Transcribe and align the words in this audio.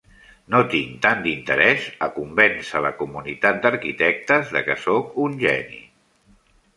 No 0.53 0.59
tinc 0.69 0.93
tant 1.01 1.19
d'interès 1.25 1.83
a 2.07 2.07
convèncer 2.15 2.81
la 2.85 2.91
comunitat 3.01 3.59
d'arquitectes 3.65 4.55
de 4.57 4.63
que 4.71 4.79
soc 4.87 5.13
un 5.27 5.37
geni. 5.45 5.79